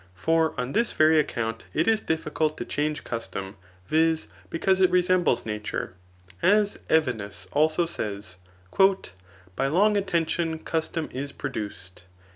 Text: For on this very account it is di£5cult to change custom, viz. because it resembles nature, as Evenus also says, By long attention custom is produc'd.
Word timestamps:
For 0.15 0.59
on 0.59 0.71
this 0.73 0.93
very 0.93 1.19
account 1.19 1.65
it 1.75 1.87
is 1.87 2.01
di£5cult 2.01 2.57
to 2.57 2.65
change 2.65 3.03
custom, 3.03 3.55
viz. 3.87 4.27
because 4.49 4.79
it 4.79 4.89
resembles 4.89 5.45
nature, 5.45 5.93
as 6.41 6.79
Evenus 6.89 7.45
also 7.51 7.85
says, 7.85 8.37
By 9.55 9.67
long 9.67 9.95
attention 9.95 10.57
custom 10.57 11.07
is 11.13 11.31
produc'd. 11.31 12.01